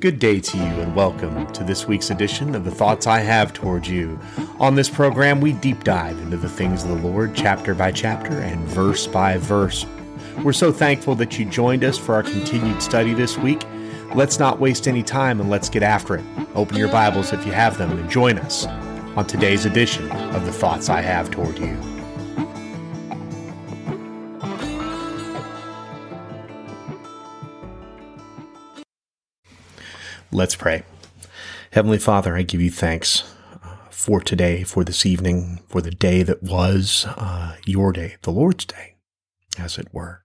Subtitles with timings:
[0.00, 3.52] Good day to you, and welcome to this week's edition of The Thoughts I Have
[3.52, 4.18] Toward You.
[4.58, 8.32] On this program, we deep dive into the things of the Lord, chapter by chapter
[8.40, 9.84] and verse by verse.
[10.42, 13.62] We're so thankful that you joined us for our continued study this week.
[14.14, 16.24] Let's not waste any time and let's get after it.
[16.54, 20.52] Open your Bibles if you have them and join us on today's edition of The
[20.52, 21.76] Thoughts I Have Toward You.
[30.32, 30.84] Let's pray.
[31.72, 33.24] Heavenly Father, I give you thanks
[33.64, 38.30] uh, for today, for this evening, for the day that was uh, your day, the
[38.30, 38.94] Lord's day,
[39.58, 40.22] as it were.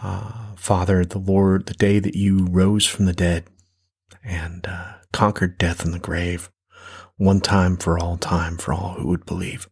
[0.00, 3.46] Uh, Father, the Lord, the day that you rose from the dead
[4.22, 6.48] and uh, conquered death and the grave,
[7.16, 9.68] one time for all time for all who would believe.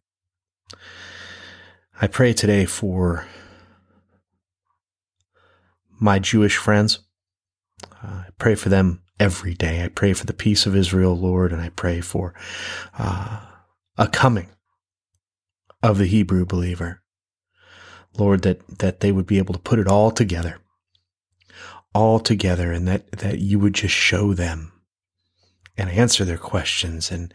[2.01, 3.25] I pray today for
[5.97, 6.99] my Jewish friends.
[8.03, 9.83] I pray for them every day.
[9.83, 12.33] I pray for the peace of Israel, Lord, and I pray for
[12.97, 13.41] uh,
[13.97, 14.49] a coming
[15.83, 17.01] of the Hebrew believer.
[18.17, 20.57] Lord, that, that they would be able to put it all together,
[21.93, 24.71] all together, and that, that you would just show them
[25.77, 27.33] and answer their questions and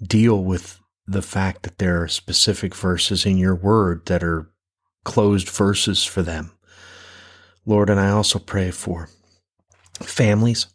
[0.00, 4.50] deal with the fact that there are specific verses in your word that are
[5.04, 6.52] closed verses for them.
[7.66, 9.08] Lord, and I also pray for
[10.00, 10.66] families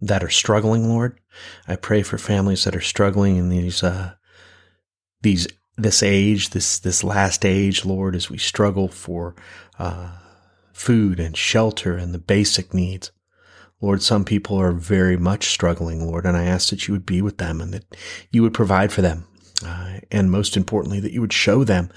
[0.00, 1.20] that are struggling, Lord.
[1.68, 4.12] I pray for families that are struggling in these, uh,
[5.22, 9.34] these, this age, this, this last age, Lord, as we struggle for,
[9.78, 10.10] uh,
[10.72, 13.12] food and shelter and the basic needs.
[13.82, 17.22] Lord, some people are very much struggling, Lord, and I ask that you would be
[17.22, 17.96] with them and that
[18.30, 19.26] you would provide for them.
[19.64, 21.90] Uh, and most importantly, that you would show them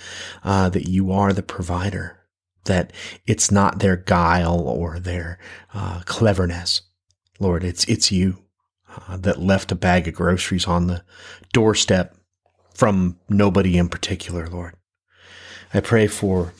[0.43, 2.19] uh, that you are the provider,
[2.65, 2.91] that
[3.25, 5.39] it's not their guile or their
[5.73, 6.81] uh, cleverness,
[7.39, 8.37] Lord, it's, it's you
[9.07, 11.03] uh, that left a bag of groceries on the
[11.51, 12.15] doorstep
[12.73, 14.75] from nobody in particular, Lord.
[15.73, 16.53] I pray for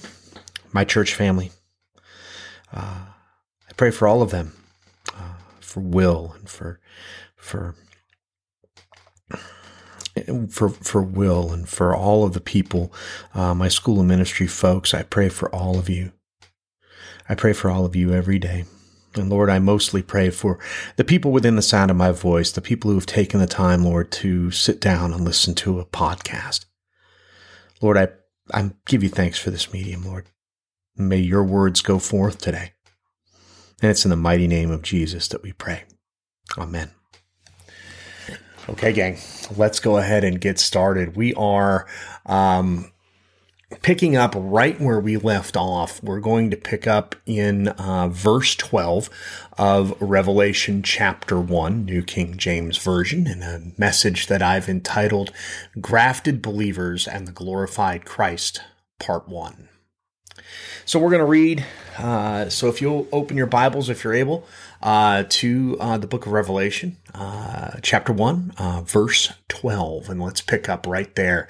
[0.72, 1.52] my church family.
[2.72, 3.06] Uh,
[3.70, 4.54] I pray for all of them,
[5.16, 6.80] uh, for Will and for,
[7.36, 7.76] for,
[10.50, 12.94] for for Will and for all of the people,
[13.34, 14.94] uh, my school of ministry folks.
[14.94, 16.12] I pray for all of you.
[17.28, 18.66] I pray for all of you every day.
[19.16, 20.60] And Lord, I mostly pray for
[20.96, 23.84] the people within the sound of my voice, the people who have taken the time,
[23.84, 26.66] Lord, to sit down and listen to a podcast.
[27.82, 28.10] Lord, I,
[28.54, 30.28] I give you thanks for this medium, Lord.
[30.96, 32.74] May your words go forth today.
[33.82, 35.84] And it's in the mighty name of Jesus that we pray.
[36.58, 36.92] Amen.
[38.70, 39.18] Okay, gang,
[39.58, 41.18] let's go ahead and get started.
[41.18, 41.86] We are
[42.26, 42.93] um,
[43.82, 48.56] picking up right where we left off, we're going to pick up in uh, verse
[48.56, 49.10] 12
[49.58, 55.32] of Revelation chapter 1, New King James Version, in a message that I've entitled
[55.82, 58.62] Grafted Believers and the Glorified Christ,
[59.00, 59.70] Part 1.
[60.86, 61.66] So we're going to read.
[61.98, 64.46] Uh, so if you'll open your Bibles, if you're able,
[64.82, 70.10] uh, to uh, the book of Revelation, uh, chapter 1, uh, verse 12.
[70.10, 71.48] And let's pick up right there.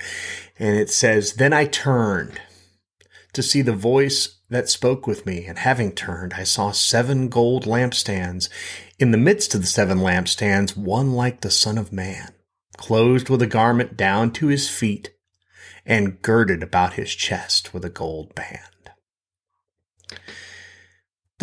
[0.60, 2.40] And it says, Then I turned
[3.34, 5.46] to see the voice that spoke with me.
[5.46, 8.50] And having turned, I saw seven gold lampstands.
[9.00, 12.34] In the midst of the seven lampstands, one like the Son of Man,
[12.78, 15.12] clothed with a garment down to his feet,
[15.88, 18.72] and girded about his chest with a gold band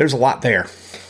[0.01, 0.67] there's a lot there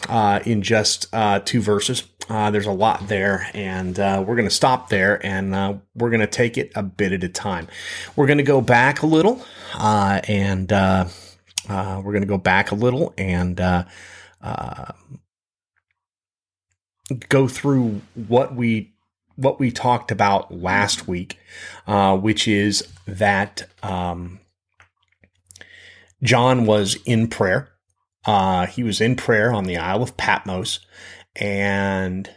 [0.09, 2.03] uh, in just uh, two verses.
[2.29, 6.11] Uh, there's a lot there, and uh, we're going to stop there and uh, we're
[6.11, 7.69] going to take it a bit at a time.
[8.17, 12.75] We're going to go back a little, uh, and we're going to go back a
[12.75, 13.59] little and
[17.29, 18.93] go through what we
[19.37, 21.39] what we talked about last week,
[21.87, 24.41] which is that um,
[26.25, 27.71] John was in prayer
[28.27, 30.81] uh, he was in prayer on the Isle of Patmos
[31.37, 32.31] and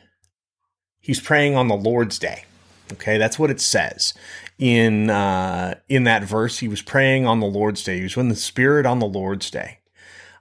[0.99, 2.45] he's praying on the Lord's Day.
[2.91, 4.13] Okay, that's what it says
[4.59, 6.59] in uh, in that verse.
[6.59, 7.97] He was praying on the Lord's Day.
[7.97, 9.79] He was in the Spirit on the Lord's Day,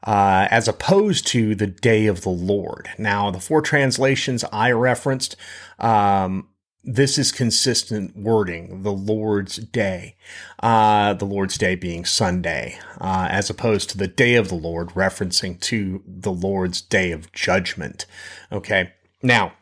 [0.05, 2.89] uh, as opposed to the Day of the Lord.
[2.99, 5.37] Now, the four translations I referenced
[5.79, 6.49] um,
[6.85, 10.17] this is consistent wording, the Lord's Day,
[10.61, 14.89] uh, the Lord's Day being Sunday, uh, as opposed to the day of the Lord,
[14.91, 18.07] referencing to the Lord's day of judgment.
[18.51, 18.93] Okay.
[19.23, 19.53] Now,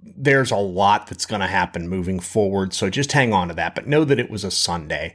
[0.00, 3.74] there's a lot that's going to happen moving forward, so just hang on to that,
[3.74, 5.14] but know that it was a Sunday.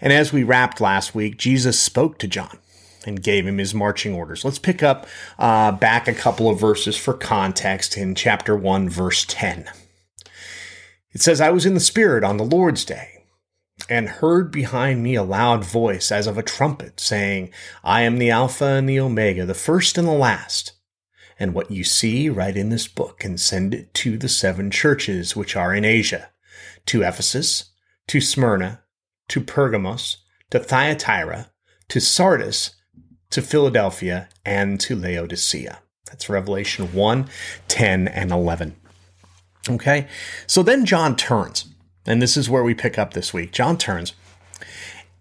[0.00, 2.58] And as we wrapped last week, Jesus spoke to John.
[3.06, 4.44] And gave him his marching orders.
[4.44, 5.06] Let's pick up
[5.38, 9.70] uh, back a couple of verses for context in chapter 1, verse 10.
[11.12, 13.24] It says, I was in the Spirit on the Lord's day
[13.88, 17.50] and heard behind me a loud voice as of a trumpet saying,
[17.82, 20.72] I am the Alpha and the Omega, the first and the last.
[21.38, 25.34] And what you see, write in this book and send it to the seven churches
[25.34, 26.30] which are in Asia,
[26.86, 27.70] to Ephesus,
[28.08, 28.82] to Smyrna,
[29.28, 30.18] to Pergamos,
[30.50, 31.50] to Thyatira,
[31.88, 32.74] to Sardis,
[33.30, 35.80] to Philadelphia, and to Laodicea.
[36.06, 37.28] That's Revelation 1,
[37.68, 38.76] 10, and 11.
[39.68, 40.08] Okay,
[40.46, 41.66] so then John turns,
[42.06, 43.52] and this is where we pick up this week.
[43.52, 44.14] John turns,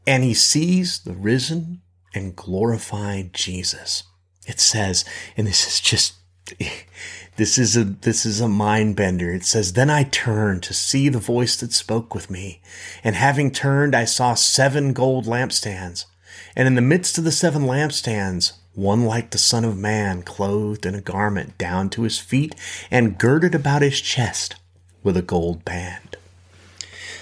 [0.07, 1.81] and he sees the risen
[2.13, 4.03] and glorified Jesus.
[4.47, 5.05] It says,
[5.37, 6.15] and this is just
[7.35, 9.31] this is a this is a mind bender.
[9.31, 12.61] It says, Then I turned to see the voice that spoke with me,
[13.03, 16.05] and having turned I saw seven gold lampstands,
[16.55, 20.85] and in the midst of the seven lampstands one like the Son of Man, clothed
[20.85, 22.55] in a garment down to his feet
[22.89, 24.55] and girded about his chest
[25.03, 26.15] with a gold band.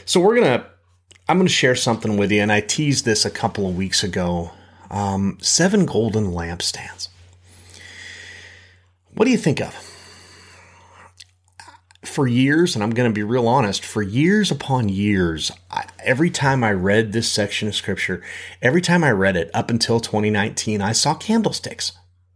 [0.06, 0.68] So we're gonna,
[1.27, 4.51] I'm gonna share something with you, and I teased this a couple of weeks ago.
[4.91, 7.09] Um, seven golden lampstands.
[9.13, 9.97] What do you think of?
[12.07, 16.30] For years, and I'm going to be real honest, for years upon years, I, every
[16.30, 18.24] time I read this section of scripture,
[18.62, 21.94] every time I read it up until 2019, I saw candlesticks.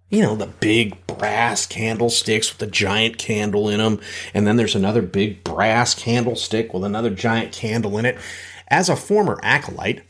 [0.09, 4.01] You know, the big brass candlesticks with the giant candle in them.
[4.33, 8.17] And then there's another big brass candlestick with another giant candle in it.
[8.67, 10.01] As a former acolyte,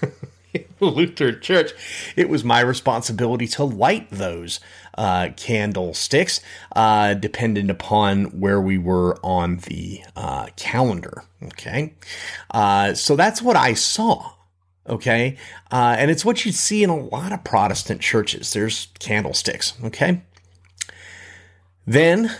[0.80, 1.72] Lutheran Church,
[2.16, 4.60] it was my responsibility to light those
[4.96, 6.40] uh, candlesticks,
[6.74, 11.24] uh, dependent upon where we were on the uh, calendar.
[11.42, 11.94] Okay.
[12.50, 14.32] Uh, so that's what I saw.
[14.88, 15.36] Okay.
[15.70, 18.52] Uh, and it's what you see in a lot of Protestant churches.
[18.52, 19.74] There's candlesticks.
[19.84, 20.22] Okay.
[21.86, 22.34] Then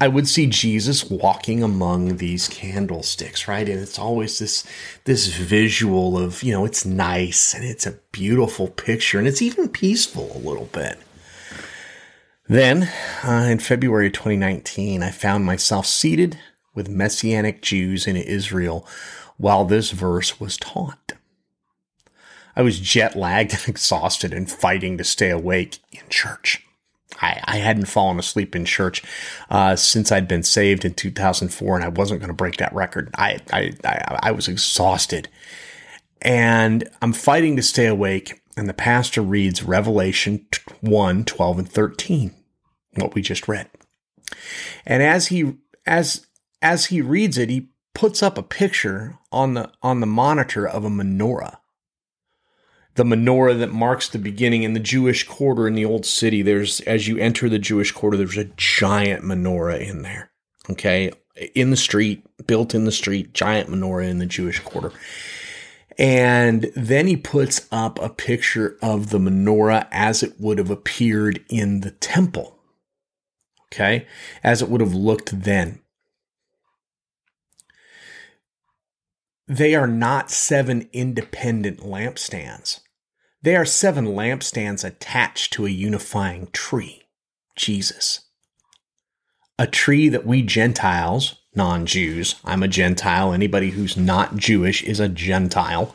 [0.00, 3.68] I would see Jesus walking among these candlesticks, right?
[3.68, 4.64] And it's always this
[5.04, 9.68] this visual of, you know, it's nice and it's a beautiful picture and it's even
[9.68, 10.98] peaceful a little bit.
[12.48, 12.90] Then,
[13.22, 16.38] uh, in February 2019, I found myself seated
[16.74, 18.86] with Messianic Jews in Israel
[19.36, 21.12] while this verse was taught.
[22.56, 26.64] I was jet lagged and exhausted and fighting to stay awake in church.
[27.20, 29.02] I, I hadn't fallen asleep in church
[29.50, 33.10] uh, since I'd been saved in 2004, and I wasn't going to break that record.
[33.18, 35.28] I, I, I, I was exhausted.
[36.22, 40.46] And I'm fighting to stay awake, and the pastor reads Revelation
[40.80, 42.34] 1 12 and 13
[43.00, 43.68] what we just read.
[44.86, 45.54] And as he
[45.86, 46.26] as
[46.60, 50.84] as he reads it, he puts up a picture on the on the monitor of
[50.84, 51.58] a menorah.
[52.94, 56.42] The menorah that marks the beginning in the Jewish quarter in the old city.
[56.42, 60.30] There's as you enter the Jewish quarter, there's a giant menorah in there.
[60.70, 61.10] Okay,
[61.54, 64.92] in the street, built in the street, giant menorah in the Jewish quarter.
[65.96, 71.44] And then he puts up a picture of the menorah as it would have appeared
[71.48, 72.57] in the temple
[73.72, 74.06] okay,
[74.42, 75.80] as it would have looked then.
[79.46, 82.80] They are not seven independent lampstands.
[83.40, 87.04] They are seven lampstands attached to a unifying tree,
[87.56, 88.20] Jesus.
[89.58, 95.00] A tree that we Gentiles, non Jews, I'm a Gentile, anybody who's not Jewish is
[95.00, 95.94] a Gentile,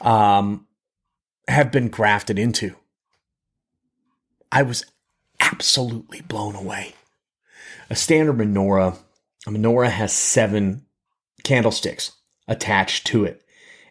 [0.00, 0.66] um,
[1.46, 2.74] have been grafted into.
[4.50, 4.84] I was
[5.38, 6.94] absolutely blown away
[7.90, 8.96] a standard menorah,
[9.46, 10.86] a menorah has seven
[11.42, 12.12] candlesticks
[12.48, 13.42] attached to it.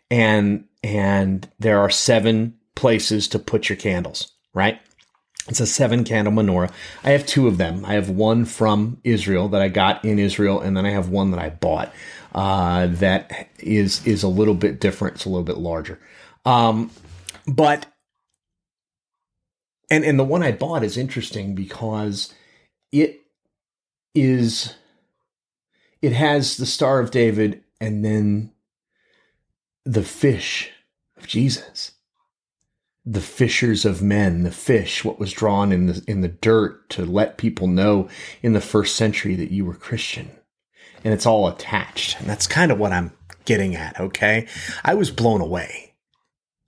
[0.10, 4.80] And and there are seven places to put your candles, right?
[5.50, 6.72] It's a seven candle menorah.
[7.04, 7.84] I have two of them.
[7.84, 11.32] I have one from Israel that I got in Israel, and then I have one
[11.32, 11.94] that I bought
[12.34, 15.16] uh, that is is a little bit different.
[15.16, 16.00] It's a little bit larger,
[16.46, 16.92] um,
[17.48, 17.88] but
[19.90, 22.34] and and the one I bought is interesting because
[22.92, 23.19] it
[24.14, 24.76] is
[26.02, 28.52] it has the Star of David and then
[29.86, 30.72] the fish
[31.18, 31.94] of Jesus.
[33.06, 37.06] The fishers of men, the fish, what was drawn in the in the dirt to
[37.06, 38.08] let people know
[38.44, 40.30] in the first century that you were Christian.
[41.04, 42.20] And it's all attached.
[42.20, 43.14] And that's kind of what I'm
[43.46, 44.48] getting at, okay?
[44.84, 45.90] I was blown away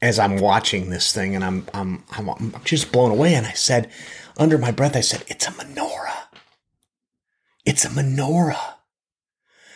[0.01, 3.53] as I'm watching this thing and I'm I'm I'm, I'm just blown away and I
[3.53, 3.91] said
[4.37, 6.23] under my breath I said it's a menorah.
[7.65, 8.75] It's a menorah.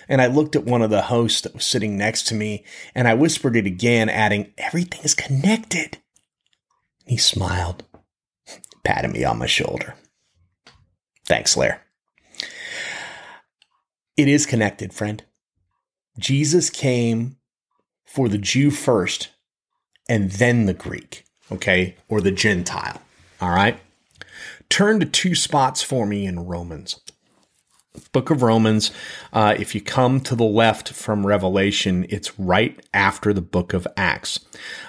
[0.07, 2.63] And I looked at one of the hosts that was sitting next to me
[2.93, 5.97] and I whispered it again, adding, Everything is connected.
[7.05, 7.83] He smiled,
[8.83, 9.95] patted me on my shoulder.
[11.25, 11.81] Thanks, Lair.
[14.17, 15.23] It is connected, friend.
[16.17, 17.37] Jesus came
[18.05, 19.29] for the Jew first
[20.07, 23.01] and then the Greek, okay, or the Gentile.
[23.41, 23.77] All right.
[24.69, 26.99] Turn to two spots for me in Romans.
[28.11, 28.91] Book of Romans,
[29.33, 33.87] uh, if you come to the left from Revelation, it's right after the book of
[33.97, 34.39] Acts.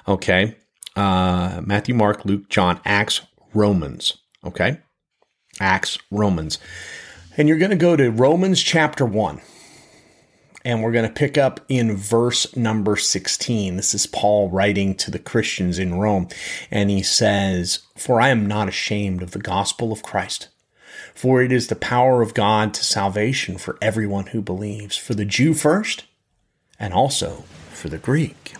[0.06, 0.56] Okay.
[0.94, 3.20] Uh, Matthew, Mark, Luke, John, Acts,
[3.54, 4.18] Romans.
[4.44, 4.80] Okay.
[5.60, 6.58] Acts, Romans.
[7.36, 9.40] And you're going to go to Romans chapter 1
[10.66, 13.76] and we're going to pick up in verse number 16.
[13.76, 16.26] This is Paul writing to the Christians in Rome,
[16.72, 20.48] and he says, For I am not ashamed of the gospel of Christ,
[21.16, 25.24] for it is the power of God to salvation for everyone who believes, for the
[25.24, 26.04] Jew first,
[26.78, 28.54] and also for the Greek.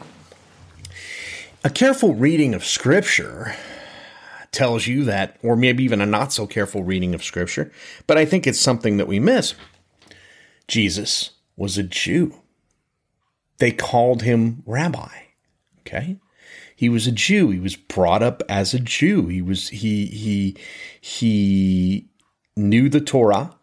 [1.62, 3.54] A careful reading of Scripture
[4.52, 7.70] tells you that, or maybe even a not so careful reading of Scripture,
[8.06, 9.54] but I think it's something that we miss.
[10.66, 12.40] Jesus was a Jew.
[13.58, 15.12] They called him rabbi.
[15.80, 16.16] Okay?
[16.74, 17.50] He was a Jew.
[17.50, 19.28] He was brought up as a Jew.
[19.28, 20.56] He was he he
[21.00, 22.08] he
[22.56, 23.54] knew the Torah,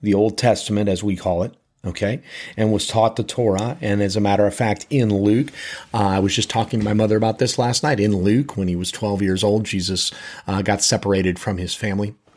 [0.00, 2.22] the Old Testament as we call it, okay,
[2.56, 3.78] and was taught the Torah.
[3.80, 5.50] And as a matter of fact, in Luke,
[5.94, 8.00] uh, I was just talking to my mother about this last night.
[8.00, 10.10] In Luke, when he was 12 years old, Jesus
[10.46, 12.14] uh, got separated from his family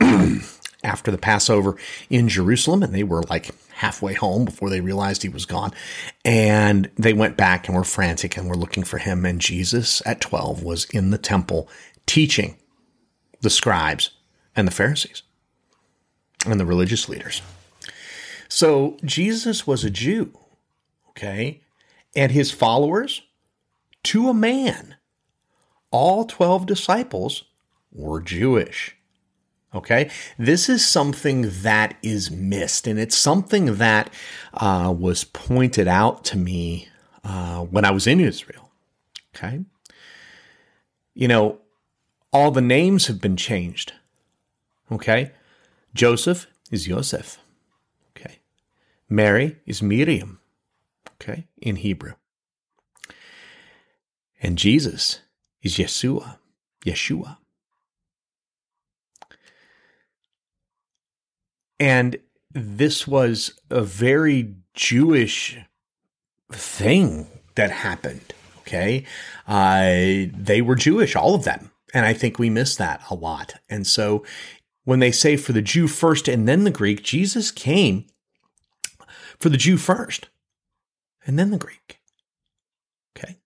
[0.84, 1.76] after the Passover
[2.08, 5.72] in Jerusalem, and they were like halfway home before they realized he was gone.
[6.24, 9.26] And they went back and were frantic and were looking for him.
[9.26, 11.68] And Jesus at 12 was in the temple
[12.06, 12.56] teaching
[13.42, 14.10] the scribes
[14.54, 15.22] and the Pharisees
[16.46, 17.42] and the religious leaders.
[18.48, 20.32] So Jesus was a Jew,
[21.10, 21.60] okay?
[22.14, 23.22] And his followers,
[24.04, 24.96] to a man,
[25.90, 27.44] all 12 disciples
[27.92, 28.96] were Jewish.
[29.74, 30.10] Okay.
[30.38, 34.10] This is something that is missed, and it's something that
[34.54, 36.88] uh, was pointed out to me
[37.24, 38.70] uh, when I was in Israel.
[39.34, 39.64] Okay.
[41.14, 41.58] You know,
[42.32, 43.92] all the names have been changed.
[44.90, 45.32] Okay.
[45.96, 47.38] Joseph is Yosef.
[48.10, 48.38] Okay.
[49.08, 50.40] Mary is Miriam.
[51.14, 51.46] Okay.
[51.56, 52.12] In Hebrew.
[54.42, 55.20] And Jesus
[55.62, 56.36] is Yeshua.
[56.84, 57.38] Yeshua.
[61.80, 62.16] And
[62.52, 65.58] this was a very Jewish
[66.52, 68.34] thing that happened.
[68.60, 69.04] Okay.
[69.46, 71.70] Uh, they were Jewish, all of them.
[71.94, 73.54] And I think we miss that a lot.
[73.70, 74.24] And so
[74.86, 78.06] when they say for the Jew first and then the Greek, Jesus came
[79.38, 80.28] for the Jew first
[81.26, 81.98] and then the Greek.
[83.18, 83.36] Okay.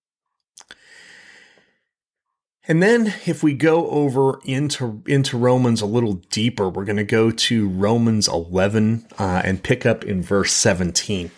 [2.69, 7.05] And then if we go over into into Romans a little deeper, we're going to
[7.05, 11.31] go to Romans 11 uh, and pick up in verse 17.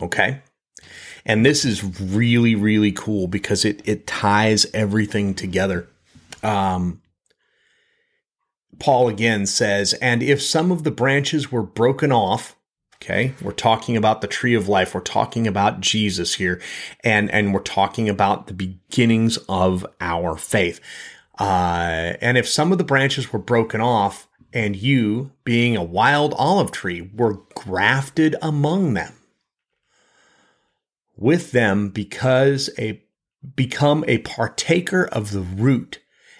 [0.00, 0.42] Okay?
[1.24, 5.88] And this is really really cool because it it ties everything together.
[6.42, 7.00] Um
[8.78, 12.56] Paul again says, "And if some of the branches were broken off,
[13.04, 13.34] Okay.
[13.42, 14.94] We're talking about the tree of life.
[14.94, 16.58] We're talking about Jesus here
[17.02, 20.80] and, and we're talking about the beginnings of our faith.
[21.38, 26.32] Uh, and if some of the branches were broken off and you being a wild
[26.38, 29.12] olive tree were grafted among them
[31.16, 33.02] with them because a,
[33.54, 35.98] become a partaker of the root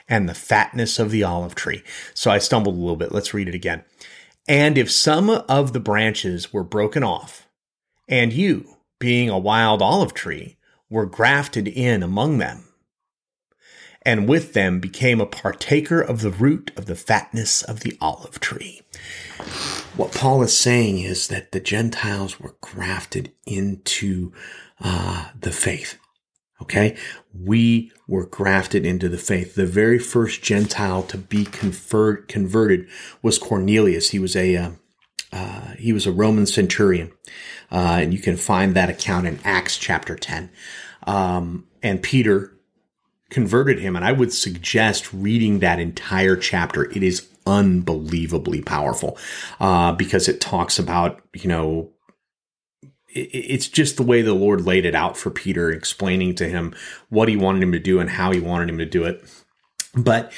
[0.08, 1.82] and the fatness of the olive tree.
[2.12, 3.12] So I stumbled a little bit.
[3.12, 3.84] Let's read it again.
[4.46, 7.49] And if some of the branches were broken off,
[8.08, 10.56] and you, being a wild olive tree,
[10.90, 12.64] were grafted in among them,
[14.02, 18.38] and with them became a partaker of the root of the fatness of the olive
[18.38, 18.82] tree.
[19.96, 24.32] What Paul is saying is that the Gentiles were grafted into
[24.80, 25.99] uh, the faith.
[26.64, 26.97] Okay.
[27.38, 29.54] We were grafted into the faith.
[29.54, 32.88] The very first Gentile to be conferred, converted
[33.21, 34.11] was Cornelius.
[34.11, 34.71] He was a, uh,
[35.30, 37.12] uh, he was a Roman centurion.
[37.71, 40.50] Uh, and you can find that account in Acts chapter 10.
[41.06, 42.56] Um, and Peter
[43.28, 43.94] converted him.
[43.94, 46.90] And I would suggest reading that entire chapter.
[46.90, 49.18] It is unbelievably powerful,
[49.61, 51.90] uh, because it talks about, you know,
[53.14, 56.75] it's just the way the Lord laid it out for Peter, explaining to him
[57.09, 59.25] what he wanted him to do and how he wanted him to do it.
[59.97, 60.33] But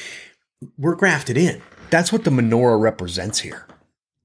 [0.76, 1.62] we're grafted in.
[1.90, 3.66] That's what the menorah represents here.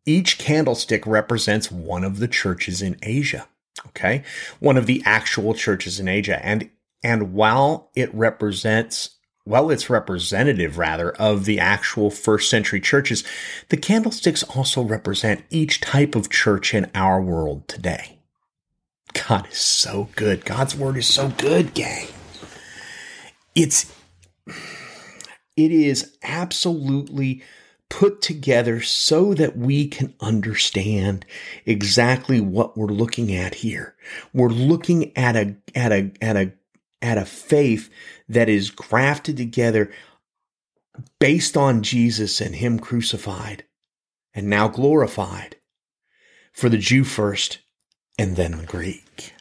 [0.05, 3.47] Each candlestick represents one of the churches in Asia.
[3.87, 4.23] Okay.
[4.59, 6.43] One of the actual churches in Asia.
[6.45, 6.69] And,
[7.03, 13.23] and while it represents well, it's representative rather of the actual first century churches.
[13.69, 18.20] The candlesticks also represent each type of church in our world today.
[19.13, 20.45] God is so good.
[20.45, 22.07] God's word is so good, gang.
[23.55, 23.93] It's
[25.57, 27.43] it is absolutely
[27.89, 31.25] put together so that we can understand
[31.65, 33.95] exactly what we're looking at here.
[34.33, 36.53] We're looking at a at a at a
[37.01, 37.89] at a faith
[38.29, 39.91] that is grafted together
[41.19, 43.65] based on Jesus and him crucified
[44.33, 45.57] and now glorified
[46.53, 47.59] for the Jew first
[48.17, 49.33] and then the Greek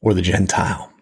[0.00, 0.92] or the Gentile.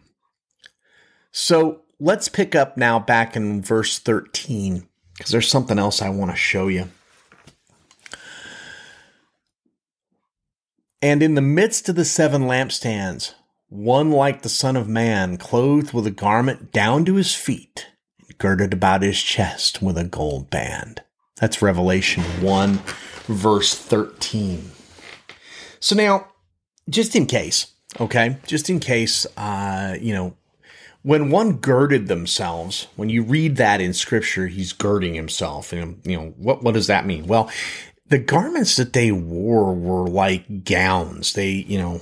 [1.33, 4.87] So let's pick up now back in verse 13
[5.17, 6.89] because there's something else I want to show you.
[11.03, 13.35] And in the midst of the seven lampstands,
[13.69, 17.89] one like the Son of Man, clothed with a garment down to his feet,
[18.39, 21.03] girded about his chest with a gold band.
[21.37, 22.81] That's Revelation 1,
[23.27, 24.71] verse 13.
[25.85, 26.29] So now,
[26.89, 27.67] just in case,
[28.01, 30.35] okay, just in case, uh, you know,
[31.03, 35.75] when one girded themselves, when you read that in scripture, he's girding himself.
[35.75, 37.27] And, you know, what, what does that mean?
[37.27, 37.51] Well,
[38.07, 41.35] the garments that they wore were like gowns.
[41.35, 42.01] They, you know,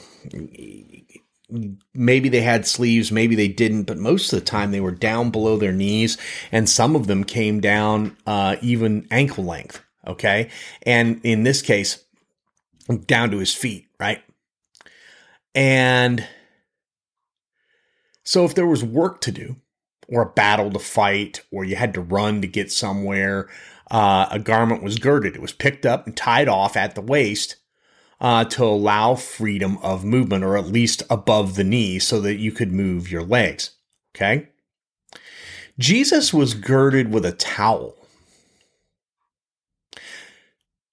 [1.93, 5.31] maybe they had sleeves, maybe they didn't, but most of the time they were down
[5.33, 6.19] below their knees,
[6.53, 9.83] and some of them came down uh, even ankle length.
[10.07, 10.51] Okay.
[10.83, 12.02] And in this case,
[13.07, 14.23] down to his feet, right?
[15.55, 16.27] And
[18.25, 19.57] so if there was work to do,
[20.09, 23.49] or a battle to fight, or you had to run to get somewhere,
[23.91, 25.35] uh, a garment was girded.
[25.35, 27.57] It was picked up and tied off at the waist
[28.21, 32.53] uh, to allow freedom of movement, or at least above the knee, so that you
[32.53, 33.71] could move your legs.
[34.15, 34.49] Okay.
[35.79, 37.97] Jesus was girded with a towel.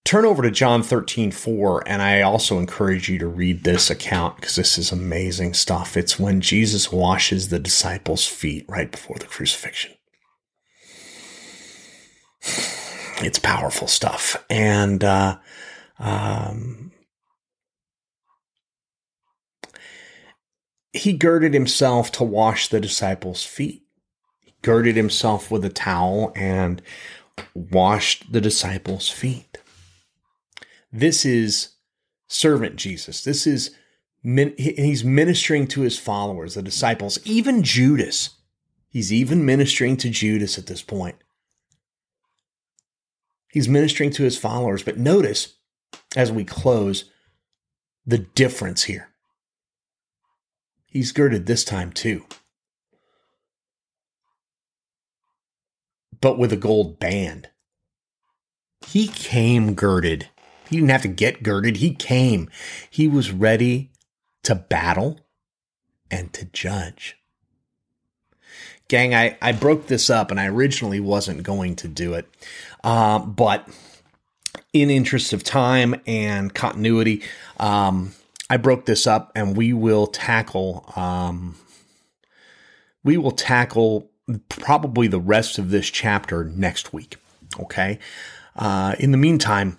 [0.05, 4.37] Turn over to John 13, 4, and I also encourage you to read this account
[4.37, 5.95] because this is amazing stuff.
[5.95, 9.93] It's when Jesus washes the disciples' feet right before the crucifixion.
[13.21, 14.43] It's powerful stuff.
[14.49, 15.37] And, uh,
[15.99, 16.91] um,
[20.93, 23.83] he girded himself to wash the disciples' feet.
[24.39, 26.81] He girded himself with a towel and
[27.53, 29.48] washed the disciples' feet.
[30.91, 31.75] This is
[32.27, 33.23] servant Jesus.
[33.23, 33.71] This is
[34.23, 38.31] he's ministering to his followers, the disciples, even Judas.
[38.89, 41.15] He's even ministering to Judas at this point.
[43.51, 45.55] He's ministering to his followers, but notice
[46.15, 47.05] as we close
[48.05, 49.09] the difference here.
[50.85, 52.25] He's girded this time too.
[56.19, 57.49] But with a gold band.
[58.85, 60.29] He came girded
[60.69, 61.77] he didn't have to get girded.
[61.77, 62.49] He came.
[62.89, 63.91] He was ready
[64.43, 65.19] to battle
[66.11, 67.17] and to judge.
[68.87, 72.27] Gang, I, I broke this up and I originally wasn't going to do it.
[72.83, 73.67] Uh, but
[74.73, 77.21] in interest of time and continuity,
[77.59, 78.13] um,
[78.49, 81.55] I broke this up and we will tackle, um,
[83.03, 84.09] we will tackle
[84.49, 87.17] probably the rest of this chapter next week.
[87.59, 87.99] Okay.
[88.55, 89.77] Uh, in the meantime,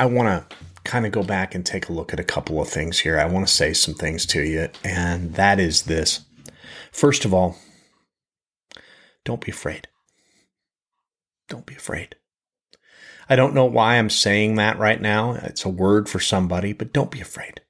[0.00, 2.68] I want to kind of go back and take a look at a couple of
[2.68, 3.18] things here.
[3.18, 6.20] I want to say some things to you, and that is this.
[6.92, 7.56] First of all,
[9.24, 9.88] don't be afraid.
[11.48, 12.16] Don't be afraid.
[13.28, 15.32] I don't know why I'm saying that right now.
[15.32, 17.60] It's a word for somebody, but don't be afraid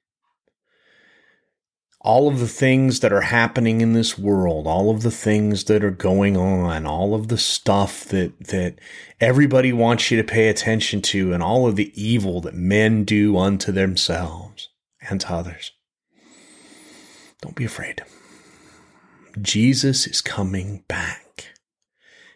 [2.01, 5.83] all of the things that are happening in this world, all of the things that
[5.83, 8.79] are going on, all of the stuff that, that
[9.19, 13.37] everybody wants you to pay attention to, and all of the evil that men do
[13.37, 14.69] unto themselves
[15.09, 15.71] and to others.
[17.41, 18.03] Don't be afraid.
[19.41, 21.47] Jesus is coming back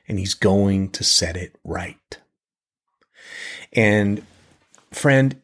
[0.07, 2.19] and he's going to set it right.
[3.71, 4.25] And
[4.91, 5.41] friend,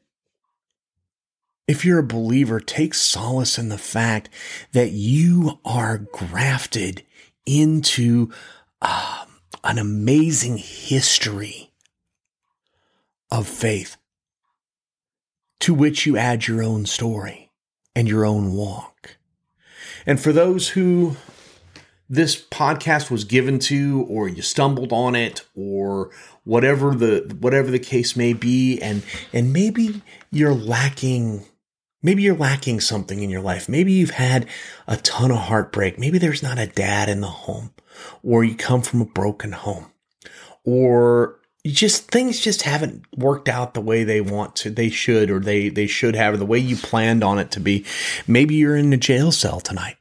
[1.69, 4.27] if you're a believer, take solace in the fact
[4.71, 7.03] that you are grafted
[7.45, 8.31] into
[8.81, 9.25] uh,
[9.63, 11.71] an amazing history
[13.29, 13.97] of faith
[15.59, 17.51] to which you add your own story
[17.95, 19.17] and your own walk.
[20.07, 21.17] And for those who
[22.09, 26.09] this podcast was given to or you stumbled on it or
[26.45, 30.01] whatever the whatever the case may be and and maybe
[30.31, 31.45] you're lacking
[32.01, 33.67] Maybe you're lacking something in your life.
[33.67, 34.47] Maybe you've had
[34.87, 35.99] a ton of heartbreak.
[35.99, 37.71] Maybe there's not a dad in the home
[38.23, 39.91] or you come from a broken home,
[40.63, 45.39] or just things just haven't worked out the way they want to, they should, or
[45.39, 47.85] they, they should have, or the way you planned on it to be.
[48.27, 49.97] Maybe you're in a jail cell tonight.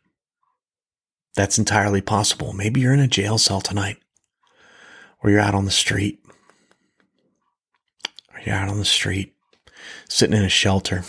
[1.34, 2.52] That's entirely possible.
[2.52, 3.98] Maybe you're in a jail cell tonight,
[5.22, 6.20] or you're out on the street,
[8.32, 9.34] or you're out on the street,
[10.08, 11.04] sitting in a shelter,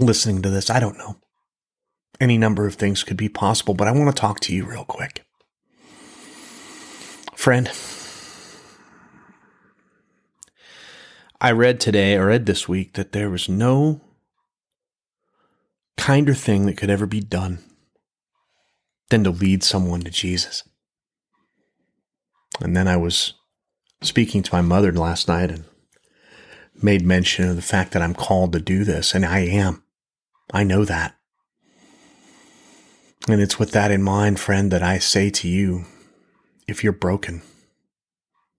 [0.00, 0.70] listening to this.
[0.70, 1.16] I don't know.
[2.20, 4.84] Any number of things could be possible, but I want to talk to you real
[4.84, 5.24] quick.
[7.34, 7.70] Friend,
[11.40, 14.02] I read today, I read this week, that there was no
[15.96, 17.60] kinder thing that could ever be done
[19.08, 20.62] than to lead someone to Jesus.
[22.60, 23.34] And then I was
[24.02, 25.64] speaking to my mother last night and
[26.82, 29.82] made mention of the fact that I'm called to do this, and I am.
[30.52, 31.16] I know that.
[33.28, 35.84] And it's with that in mind, friend, that I say to you
[36.66, 37.42] if you're broken,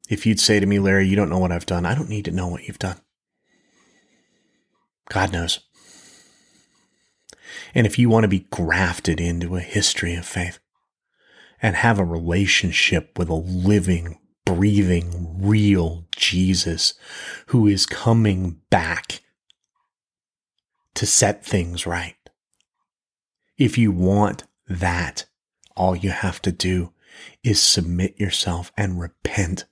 [0.09, 2.25] if you'd say to me, Larry, you don't know what I've done, I don't need
[2.25, 2.97] to know what you've done.
[5.09, 5.59] God knows.
[7.73, 10.59] And if you want to be grafted into a history of faith
[11.61, 16.93] and have a relationship with a living, breathing, real Jesus
[17.47, 19.21] who is coming back
[21.01, 22.29] to set things right,
[23.57, 25.25] if you want that,
[25.75, 26.93] all you have to do
[27.43, 29.65] is submit yourself and repent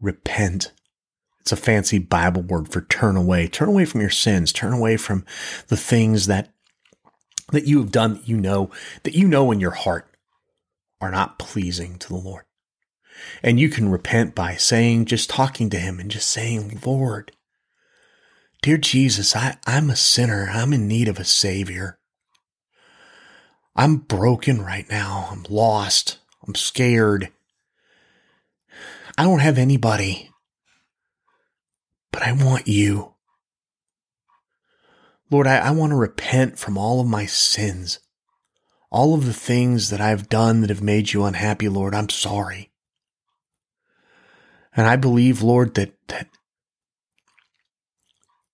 [0.00, 0.72] repent.
[1.38, 3.46] It's a fancy Bible word for turn away.
[3.46, 4.52] Turn away from your sins.
[4.52, 5.24] Turn away from
[5.68, 6.52] the things that
[7.52, 8.72] that you have done that you know
[9.04, 10.16] that you know in your heart
[11.00, 12.42] are not pleasing to the Lord.
[13.40, 17.30] And you can repent by saying, just talking to him and just saying, Lord,
[18.64, 20.48] dear Jesus, I, I'm a sinner.
[20.50, 21.98] I'm in need of a savior.
[23.76, 25.28] I'm broken right now.
[25.30, 26.18] I'm lost.
[26.48, 27.30] I'm scared.
[29.18, 30.30] I don't have anybody,
[32.10, 33.12] but I want you.
[35.30, 37.98] Lord, I, I want to repent from all of my sins,
[38.90, 41.94] all of the things that I've done that have made you unhappy, Lord.
[41.94, 42.70] I'm sorry.
[44.74, 46.28] And I believe, Lord, that, that,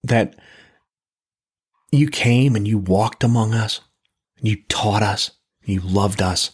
[0.02, 0.34] that
[1.90, 3.80] you came and you walked among us
[4.38, 5.32] and you taught us,
[5.62, 6.52] and you loved us,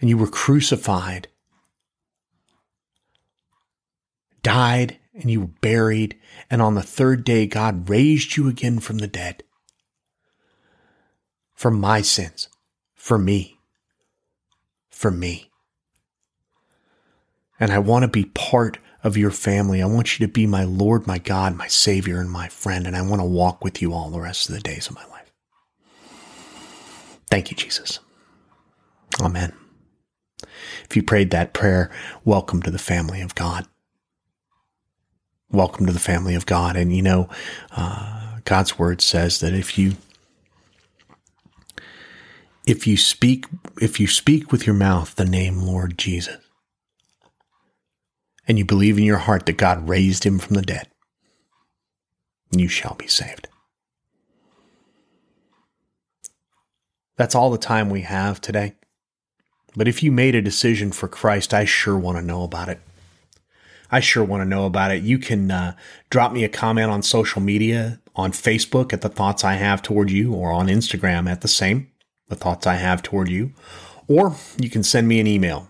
[0.00, 1.28] and you were crucified
[4.48, 6.16] died and you were buried,
[6.50, 9.42] and on the third day, God raised you again from the dead.
[11.54, 12.48] For my sins,
[12.94, 13.58] for me,
[14.88, 15.50] for me.
[17.60, 19.82] And I want to be part of your family.
[19.82, 22.86] I want you to be my Lord, my God, my Savior, and my friend.
[22.86, 25.06] And I want to walk with you all the rest of the days of my
[25.06, 25.32] life.
[27.30, 28.00] Thank you, Jesus.
[29.20, 29.52] Amen.
[30.88, 31.90] If you prayed that prayer,
[32.24, 33.66] welcome to the family of God
[35.50, 36.76] welcome to the family of God.
[36.76, 37.28] And you know,
[37.72, 39.96] uh, God's word says that if you
[42.66, 43.46] if you speak
[43.80, 46.36] if you speak with your mouth the name Lord Jesus
[48.48, 50.88] and you believe in your heart that God raised him from the dead,
[52.50, 53.46] you shall be saved.
[57.16, 58.74] That's all the time we have today.
[59.76, 62.80] But if you made a decision for Christ, I sure want to know about it.
[63.90, 65.02] I sure want to know about it.
[65.02, 65.74] You can uh,
[66.10, 70.10] drop me a comment on social media on Facebook at the thoughts I have toward
[70.10, 71.90] you, or on Instagram at the same,
[72.28, 73.52] the thoughts I have toward you,
[74.08, 75.68] or you can send me an email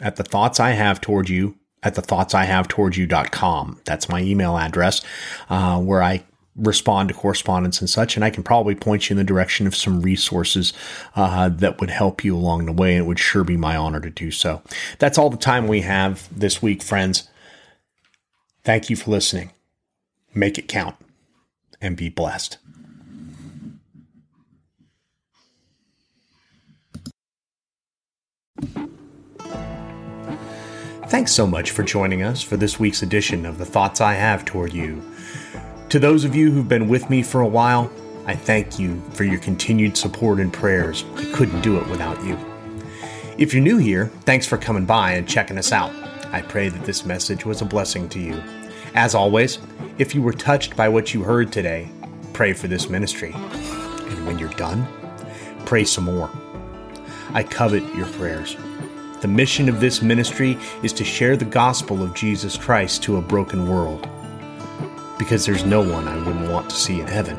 [0.00, 3.80] at the thoughts I have toward you at the thoughts I have toward you.com.
[3.84, 5.02] That's my email address
[5.48, 6.24] uh, where I
[6.56, 8.16] respond to correspondence and such.
[8.16, 10.72] And I can probably point you in the direction of some resources
[11.16, 12.92] uh, that would help you along the way.
[12.92, 14.62] And it would sure be my honor to do so.
[14.98, 17.28] That's all the time we have this week, friends.
[18.62, 19.52] Thank you for listening.
[20.34, 20.96] Make it count
[21.80, 22.58] and be blessed.
[31.10, 34.44] Thanks so much for joining us for this week's edition of The Thoughts I Have
[34.44, 35.02] Toward You.
[35.88, 37.90] To those of you who've been with me for a while,
[38.26, 41.04] I thank you for your continued support and prayers.
[41.16, 42.38] I couldn't do it without you.
[43.38, 45.90] If you're new here, thanks for coming by and checking us out.
[46.32, 48.40] I pray that this message was a blessing to you.
[48.94, 49.58] As always,
[49.98, 51.88] if you were touched by what you heard today,
[52.34, 53.32] pray for this ministry.
[53.34, 54.86] And when you're done,
[55.66, 56.30] pray some more.
[57.34, 58.56] I covet your prayers.
[59.20, 63.22] The mission of this ministry is to share the gospel of Jesus Christ to a
[63.22, 64.08] broken world.
[65.18, 67.38] Because there's no one I wouldn't want to see in heaven.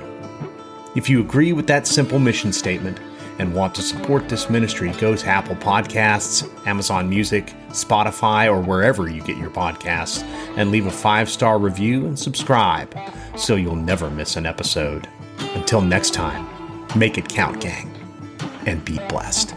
[0.96, 3.00] If you agree with that simple mission statement
[3.40, 9.10] and want to support this ministry, go to Apple Podcasts, Amazon Music, Spotify, or wherever
[9.10, 10.22] you get your podcasts,
[10.58, 12.96] and leave a five star review and subscribe
[13.36, 15.08] so you'll never miss an episode.
[15.56, 16.48] Until next time,
[16.96, 17.92] make it count, gang,
[18.68, 19.56] and be blessed.